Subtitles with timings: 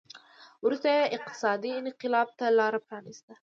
[0.65, 3.33] وروسته یې اقتصادي انقلاب ته لار پرانېسته.